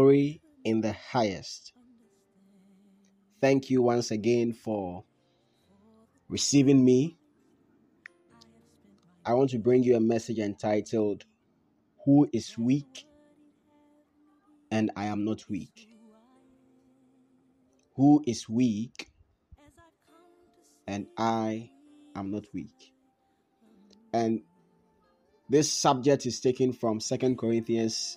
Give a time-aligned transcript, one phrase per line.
[0.00, 1.74] glory in the highest.
[3.42, 5.04] Thank you once again for
[6.26, 7.18] receiving me.
[9.26, 11.24] I want to bring you a message entitled,
[12.06, 13.04] Who is Weak
[14.70, 15.88] and I Am Not Weak?
[17.96, 19.10] Who is weak
[20.86, 21.68] and I
[22.16, 22.94] am not weak?
[24.14, 24.40] And
[25.50, 28.16] this subject is taken from Second Corinthians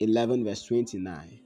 [0.00, 1.40] 11, verse 29.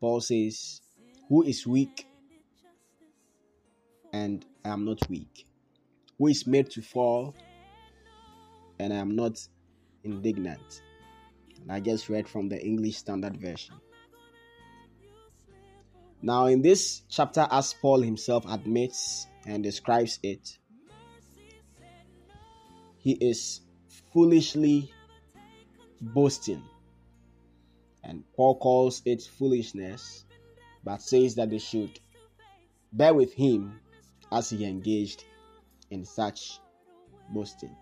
[0.00, 0.80] Paul says,
[1.28, 2.06] Who is weak
[4.12, 5.46] and I am not weak?
[6.18, 7.34] Who is made to fall
[8.78, 9.38] and I am not
[10.04, 10.82] indignant?
[11.60, 13.76] And I just read from the English Standard Version.
[16.20, 20.58] Now, in this chapter, as Paul himself admits and describes it,
[22.98, 23.62] he is
[24.12, 24.92] foolishly
[26.02, 26.62] boasting.
[28.04, 30.24] And Paul calls it foolishness,
[30.84, 32.00] but says that they should
[32.92, 33.80] bear with him
[34.32, 35.24] as he engaged
[35.90, 36.58] in such
[37.30, 37.76] boasting.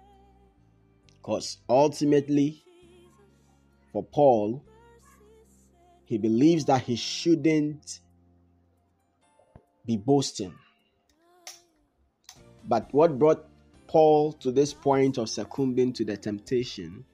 [1.06, 2.62] Because ultimately,
[3.92, 4.62] for Paul,
[6.04, 8.00] he believes that he shouldn't
[9.86, 10.54] be boasting.
[12.64, 13.46] But what brought
[13.86, 17.04] Paul to this point of succumbing to the temptation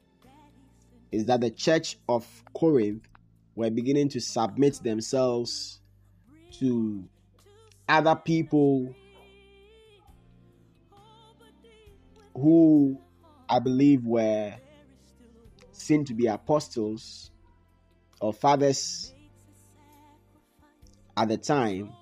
[1.12, 3.06] is that the church of Corinth
[3.54, 5.80] were beginning to submit themselves
[6.58, 7.08] to
[7.88, 8.94] other people
[12.34, 12.98] who
[13.48, 14.54] I believe were
[15.72, 17.30] seen to be apostles
[18.20, 19.14] or fathers
[21.16, 21.92] at the time.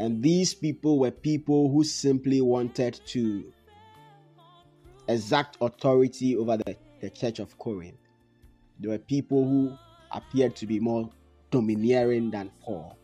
[0.00, 3.52] And these people were people who simply wanted to
[5.08, 7.98] exact authority over the, the church of Corinth.
[8.80, 9.76] There were people who
[10.12, 11.10] appeared to be more
[11.50, 12.96] domineering than Paul.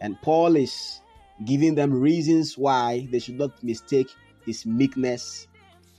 [0.00, 1.00] And Paul is
[1.44, 4.08] giving them reasons why they should not mistake
[4.46, 5.46] his meekness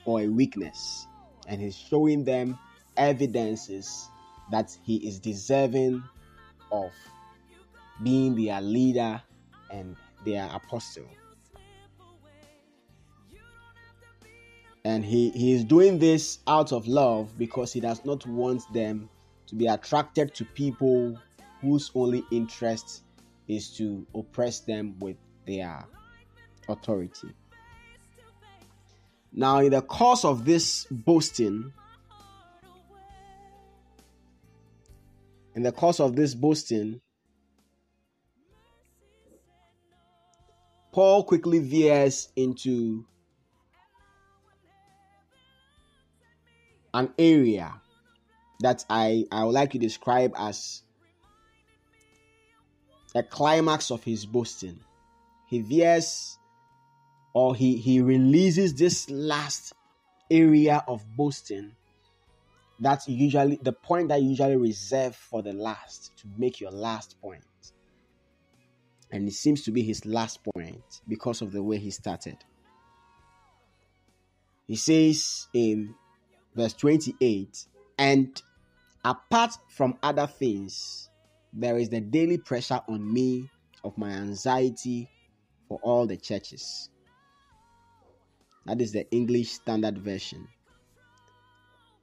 [0.04, 1.08] for a weakness.
[1.48, 2.58] And he's showing them
[2.98, 4.10] evidences
[4.52, 6.04] that he is deserving
[6.72, 6.92] of
[8.04, 9.22] being their leader
[9.72, 9.96] and
[10.26, 11.08] their apostle.
[14.84, 19.10] And he, he is doing this out of love because he does not want them
[19.48, 21.18] to be attracted to people
[21.62, 23.04] whose only interest
[23.48, 25.86] is to oppress them with their
[26.68, 27.30] authority.
[29.34, 31.72] Now, in the course of this boasting,
[35.56, 37.02] in the course of this boasting,
[40.92, 43.06] Paul quickly veers into
[46.94, 47.74] an area
[48.60, 50.84] that I, I would like to describe as
[53.16, 54.80] a climax of his boasting.
[55.48, 56.38] He veers
[57.34, 59.74] or he, he releases this last
[60.30, 61.74] area of boasting
[62.82, 67.44] that's usually the point that usually reserve for the last to make your last point.
[69.12, 72.38] And it seems to be his last point because of the way he started.
[74.66, 75.94] He says in
[76.56, 77.66] verse 28
[77.98, 78.42] and
[79.06, 81.10] apart from other things,
[81.54, 83.50] there is the daily pressure on me
[83.84, 85.10] of my anxiety
[85.68, 86.90] for all the churches.
[88.66, 90.48] That is the English Standard Version.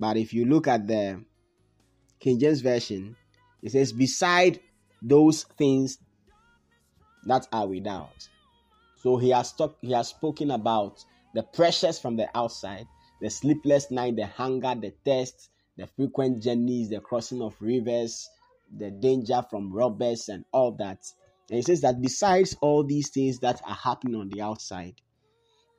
[0.00, 1.22] But if you look at the
[2.20, 3.16] King James Version,
[3.62, 4.60] it says, beside
[5.02, 5.98] those things
[7.24, 8.28] that are without.
[9.02, 12.86] So he has talk, he has spoken about the pressures from the outside,
[13.20, 18.28] the sleepless night, the hunger, the thirst, the frequent journeys, the crossing of rivers,
[18.76, 20.98] the danger from robbers, and all that.
[21.50, 24.94] And he says that besides all these things that are happening on the outside,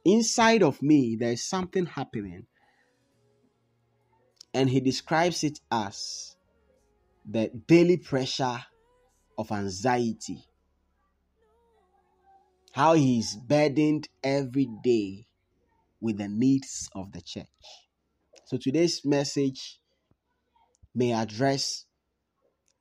[0.06, 2.46] inside of me there is something happening.
[4.54, 6.36] And he describes it as
[7.30, 8.64] the daily pressure
[9.38, 10.44] of anxiety.
[12.72, 15.29] How he is burdened every day
[16.02, 17.48] with the needs of the church.
[18.46, 19.80] So today's message
[20.96, 21.86] may address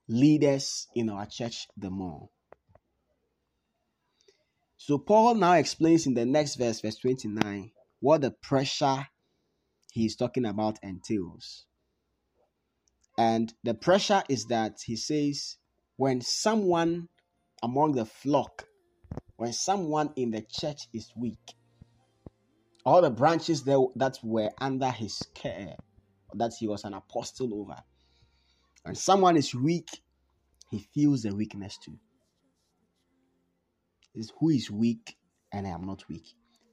[0.09, 2.29] leaders in our church the more.
[4.77, 7.71] So Paul now explains in the next verse, verse 29,
[8.01, 9.09] what the pressure
[9.93, 11.67] he is talking about entails.
[13.19, 15.57] And the pressure is that he says,
[15.97, 17.09] when someone
[17.63, 18.69] among the flock
[19.39, 21.55] when someone in the church is weak,
[22.89, 25.77] all the branches that, that were under his care,
[26.33, 27.77] that he was an apostle over,
[28.83, 29.91] when someone is weak,
[30.71, 31.99] he feels the weakness too.
[34.15, 35.17] Is who is weak
[35.53, 36.25] and I am not weak.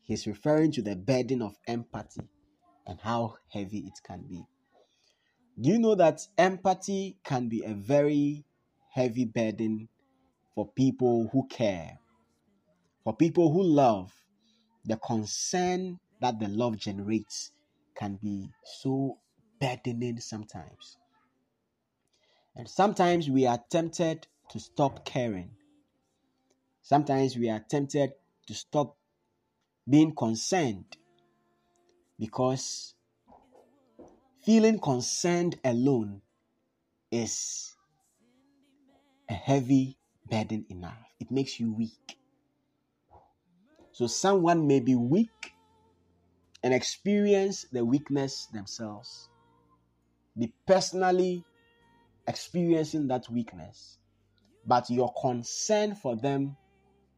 [0.04, 2.30] He's referring to the burden of empathy
[2.88, 4.42] and how heavy it can be.
[5.60, 8.46] Do you know that empathy can be a very
[8.94, 9.90] heavy burden
[10.54, 12.00] for people who care,
[13.04, 14.14] for people who love?
[14.86, 17.52] The concern that the love generates
[17.94, 19.20] can be so
[19.62, 20.98] burdening sometimes.
[22.56, 25.52] And sometimes we are tempted to stop caring.
[26.82, 28.14] Sometimes we are tempted
[28.48, 28.98] to stop
[29.88, 30.98] being concerned
[32.18, 32.96] because
[34.42, 36.24] feeling concerned alone
[37.12, 37.76] is
[39.30, 40.98] a heavy burden enough.
[41.20, 42.18] It makes you weak.
[43.92, 45.55] So, someone may be weak
[46.66, 49.30] and experience the weakness themselves,
[50.36, 51.46] be personally
[52.28, 54.00] experiencing that weakness,
[54.66, 56.58] but your concern for them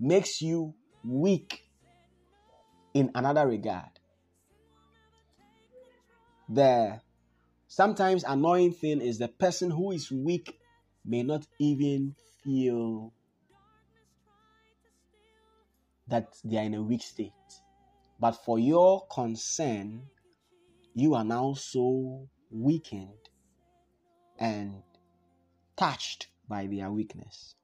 [0.01, 1.63] makes you weak
[2.93, 3.87] in another regard.
[6.49, 6.99] The
[7.69, 10.59] sometimes annoying thing is the person who is weak
[11.05, 13.13] may not even feel
[16.09, 17.31] that they are in a weak state.
[18.19, 20.09] But for your concern,
[20.93, 23.29] you are now so weakened
[24.39, 24.81] and
[25.75, 27.55] touched by their weakness.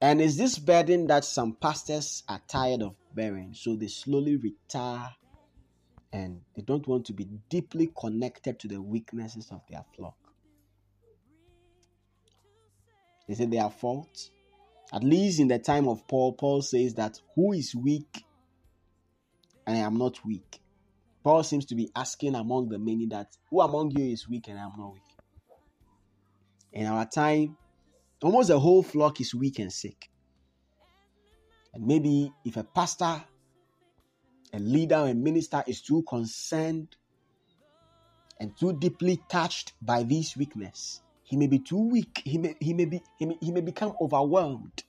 [0.00, 5.14] And it's this burden that some pastors are tired of bearing, so they slowly retire
[6.12, 10.16] and they don't want to be deeply connected to the weaknesses of their flock.
[13.28, 14.30] Is it their fault?
[14.92, 18.24] At least in the time of Paul, Paul says that who is weak
[19.66, 20.60] and I am not weak.
[21.24, 24.58] Paul seems to be asking among the many that who among you is weak and
[24.58, 25.02] I am not weak.
[26.72, 27.56] In our time,
[28.22, 30.08] almost the whole flock is weak and sick.
[31.74, 33.24] And maybe if a pastor,
[34.52, 36.94] a leader, a minister is too concerned
[38.38, 42.22] and too deeply touched by this weakness, he may be too weak.
[42.24, 44.84] He may, he may, be, he may, he may become overwhelmed.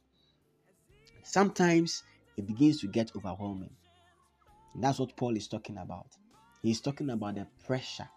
[1.23, 2.03] Sometimes
[2.37, 3.75] it begins to get overwhelming.
[4.75, 6.05] And that's what Paul is talking about.
[6.61, 8.07] He's talking about the pressure.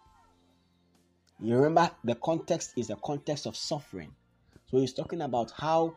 [1.39, 4.11] You remember the context is a context of suffering.
[4.69, 5.95] So he's talking about how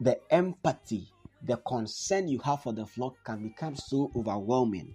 [0.00, 1.08] the empathy,
[1.42, 4.94] the concern you have for the flock can become so overwhelming.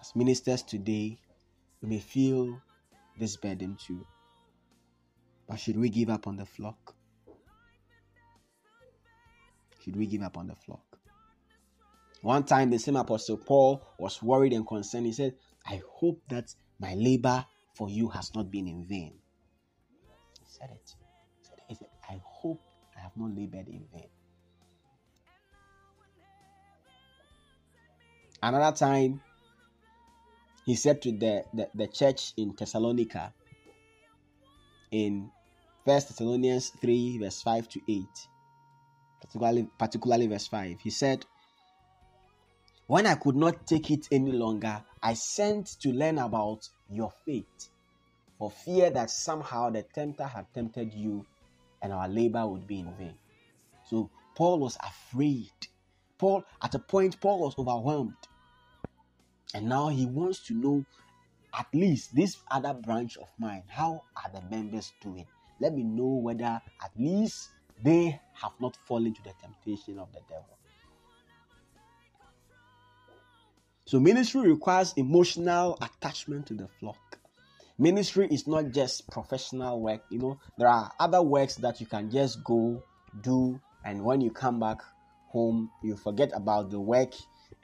[0.00, 1.18] As ministers today,
[1.82, 2.60] we may feel
[3.18, 4.04] this burden too.
[5.48, 6.94] But should we give up on the flock?
[9.84, 10.98] Should we give up on the flock?
[12.22, 15.06] One time, the same Apostle Paul was worried and concerned.
[15.06, 15.34] He said,
[15.64, 19.12] I hope that my labor for you has not been in vain.
[20.40, 20.94] He said it.
[21.38, 22.60] He said, he said I hope
[22.96, 24.08] I have not labored in vain.
[28.42, 29.20] Another time,
[30.66, 33.32] he said to the, the, the church in Thessalonica
[34.90, 35.30] in
[35.84, 38.04] First Thessalonians 3, verse 5 to 8,
[39.20, 41.24] particularly, particularly verse 5, he said,
[42.88, 47.68] When I could not take it any longer, I sent to learn about your faith,
[48.36, 51.24] for fear that somehow the tempter had tempted you
[51.80, 53.14] and our labor would be in vain.
[53.84, 55.52] So Paul was afraid.
[56.18, 58.16] Paul, at a point, Paul was overwhelmed.
[59.54, 60.84] And now he wants to know
[61.58, 65.26] at least this other branch of mine, how are the members doing?
[65.60, 67.50] Let me know whether at least
[67.82, 70.56] they have not fallen to the temptation of the devil.
[73.86, 77.18] So, ministry requires emotional attachment to the flock.
[77.78, 82.10] Ministry is not just professional work, you know, there are other works that you can
[82.10, 82.82] just go
[83.20, 84.78] do, and when you come back
[85.28, 87.12] home, you forget about the work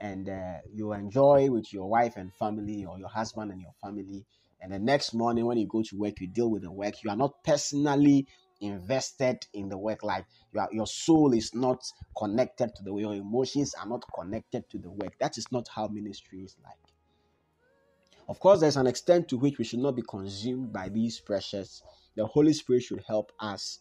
[0.02, 4.26] and uh, you enjoy with your wife and family or your husband and your family.
[4.60, 6.94] And the next morning, when you go to work, you deal with the work.
[7.04, 8.26] You are not personally
[8.60, 10.02] invested in the work.
[10.02, 11.84] Like your, your soul is not
[12.18, 15.12] connected to the way your emotions are not connected to the work.
[15.20, 16.74] That is not how ministry is like.
[18.28, 21.80] Of course, there's an extent to which we should not be consumed by these pressures.
[22.16, 23.78] The Holy Spirit should help us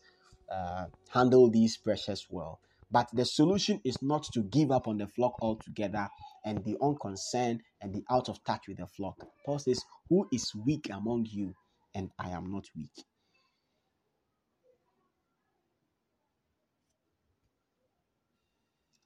[0.51, 2.59] uh, handle these pressures well.
[2.91, 6.09] But the solution is not to give up on the flock altogether
[6.45, 9.15] and be unconcerned and be out of touch with the flock.
[9.45, 11.53] Paul says, Who is weak among you?
[11.95, 12.91] And I am not weak.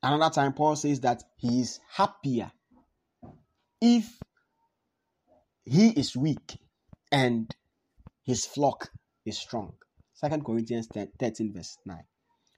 [0.04, 2.52] Another time, Paul says that he is happier
[3.82, 4.20] if
[5.66, 6.60] he is weak
[7.12, 7.54] and
[8.24, 8.92] his flock
[9.26, 9.74] is strong.
[10.14, 10.88] Second Corinthians
[11.20, 11.98] 13, verse 9.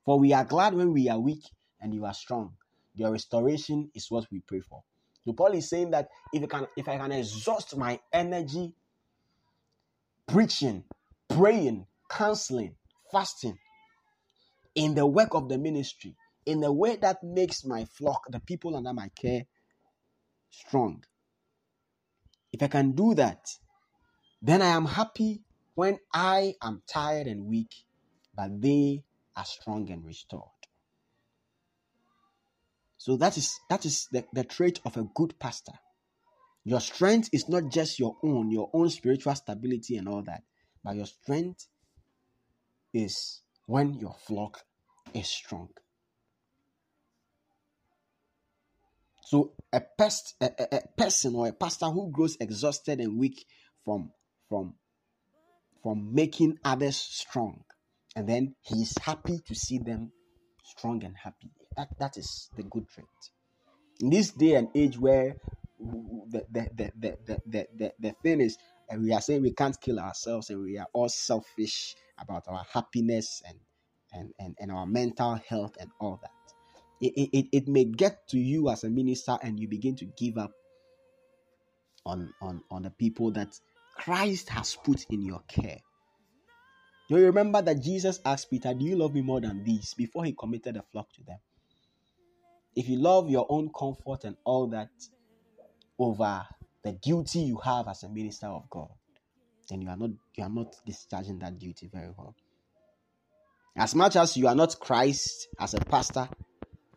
[0.08, 1.44] For we are glad when we are weak
[1.82, 2.54] and you are strong.
[2.96, 4.82] Your restoration is what we pray for.
[5.26, 8.74] So Paul is saying that if I can if I can exhaust my energy
[10.26, 10.86] preaching,
[11.28, 12.76] praying, counseling,
[13.12, 13.58] fasting
[14.76, 18.78] in the work of the ministry, in a way that makes my flock, the people
[18.78, 19.42] under my care,
[20.50, 21.04] strong.
[22.54, 23.46] If I can do that,
[24.42, 25.42] then I am happy
[25.76, 27.76] when I am tired and weak,
[28.34, 29.04] but they
[29.38, 30.44] are strong and restored.
[32.98, 35.74] So that is that is the, the trait of a good pastor.
[36.66, 40.44] Your strength is not just your own, your own spiritual stability and all that,
[40.84, 41.68] but your strength
[42.94, 44.64] is when your flock
[45.14, 45.70] is strong.
[49.24, 53.46] So a, pest, a, a, a person or a pastor who grows exhausted and weak
[53.86, 54.12] from
[54.50, 54.76] from
[55.84, 57.64] from making others strong,
[58.18, 60.12] and then he is happy to see them
[60.64, 61.52] strong and happy.
[61.78, 63.06] That that is the good trait.
[64.02, 65.38] In this day and age where
[65.80, 68.58] the the the the the, the, the, the thing is
[68.90, 72.66] and we are saying we can't kill ourselves and we are all selfish about our
[72.74, 73.60] happiness and
[74.14, 76.32] and, and, and our mental health and all that
[77.02, 80.38] it, it, it may get to you as a minister and you begin to give
[80.38, 80.52] up
[82.06, 83.50] on, on, on the people that
[83.96, 85.78] Christ has put in your care.
[87.10, 89.94] You remember that Jesus asked Peter, Do you love me more than these?
[89.94, 91.38] before he committed the flock to them.
[92.76, 94.90] If you love your own comfort and all that
[95.98, 96.46] over
[96.84, 98.90] the duty you have as a minister of God,
[99.70, 102.36] then you are not you are not discharging that duty very well.
[103.76, 106.28] As much as you are not Christ as a pastor,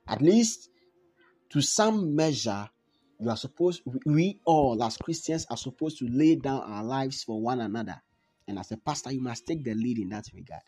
[0.09, 0.71] at least
[1.51, 2.69] to some measure,
[3.19, 7.41] you are supposed, we all as Christians are supposed to lay down our lives for
[7.41, 8.01] one another.
[8.51, 10.63] And as a pastor, you must take the lead in that regard.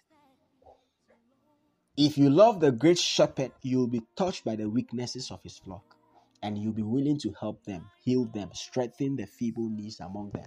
[1.96, 5.58] If you love the great shepherd, you will be touched by the weaknesses of his
[5.58, 5.96] flock
[6.44, 10.46] and you'll be willing to help them, heal them, strengthen the feeble knees among them.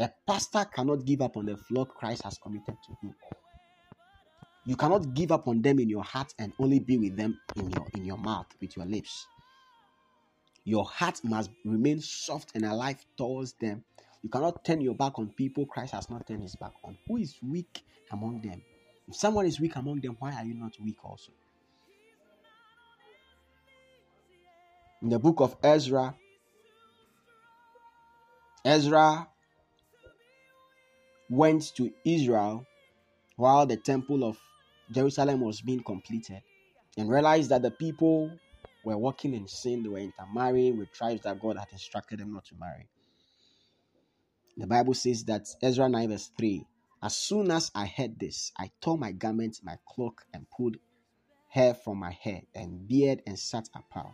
[0.00, 3.14] A pastor cannot give up on the flock Christ has committed to him.
[4.66, 7.70] You cannot give up on them in your heart and only be with them in
[7.70, 9.28] your in your mouth with your lips.
[10.64, 13.84] Your heart must remain soft and alive towards them.
[14.22, 16.96] You cannot turn your back on people Christ has not turned his back on.
[17.08, 18.62] Who is weak among them?
[19.08, 21.32] If someone is weak among them, why are you not weak also?
[25.02, 26.14] In the book of Ezra,
[28.64, 29.26] Ezra
[31.30, 32.66] went to Israel
[33.36, 34.38] while the temple of
[34.92, 36.42] Jerusalem was being completed
[36.98, 38.30] and realized that the people
[38.84, 42.44] were walking in sin, they were intermarrying with tribes that God had instructed them not
[42.46, 42.86] to marry.
[44.60, 46.66] The Bible says that Ezra 9, verse 3
[47.02, 50.76] As soon as I heard this, I tore my garment, my cloak, and pulled
[51.48, 54.12] hair from my head and beard and sat apart.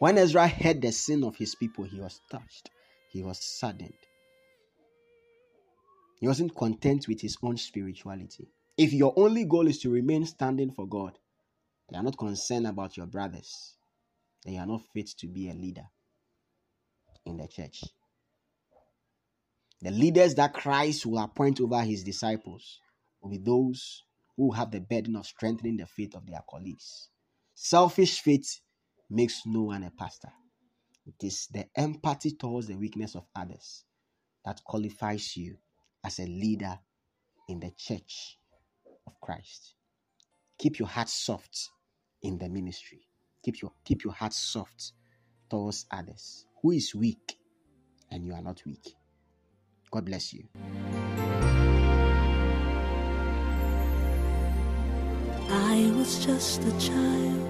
[0.00, 2.70] When Ezra heard the sin of his people, he was touched,
[3.12, 3.94] he was saddened.
[6.18, 8.48] He wasn't content with his own spirituality.
[8.76, 11.20] If your only goal is to remain standing for God,
[11.88, 13.76] you are not concerned about your brothers,
[14.44, 15.86] then you are not fit to be a leader
[17.24, 17.84] in the church.
[19.84, 22.80] The leaders that Christ will appoint over his disciples
[23.20, 24.02] will be those
[24.34, 27.10] who have the burden of strengthening the faith of their colleagues.
[27.54, 28.60] Selfish faith
[29.10, 30.32] makes no one a pastor.
[31.04, 33.84] It is the empathy towards the weakness of others
[34.46, 35.58] that qualifies you
[36.02, 36.78] as a leader
[37.46, 38.38] in the church
[39.06, 39.74] of Christ.
[40.58, 41.68] Keep your heart soft
[42.22, 43.06] in the ministry.
[43.44, 44.92] Keep your keep your heart soft
[45.50, 46.46] towards others.
[46.62, 47.36] Who is weak
[48.10, 48.94] and you are not weak?
[49.94, 50.42] God bless you.
[55.48, 57.48] I was just a child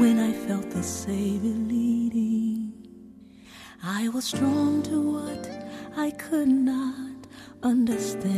[0.00, 2.72] when I felt the Savior leading.
[3.80, 5.48] I was drawn to what
[5.96, 7.28] I could not
[7.62, 8.32] understand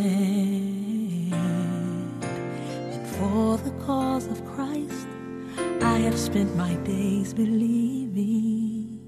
[2.92, 5.08] And for the cause of Christ,
[5.80, 9.00] I have spent my days believing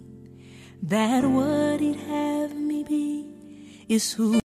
[0.85, 2.66] that what He'd have
[3.89, 4.41] me be is who.